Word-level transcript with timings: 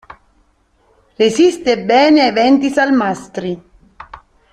Resiste 1.19 1.77
bene 1.77 2.21
ai 2.23 2.31
venti 2.31 2.69
salmastri. 2.71 3.61